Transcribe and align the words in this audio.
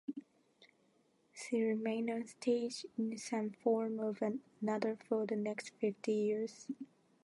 She 1.31 1.61
remained 1.61 2.09
on 2.09 2.25
stage 2.25 2.87
in 2.97 3.15
some 3.19 3.51
form 3.51 3.99
or 3.99 4.15
another 4.59 4.97
for 5.07 5.27
the 5.27 5.35
next 5.35 5.75
fifty 5.79 6.11
years. 6.13 6.65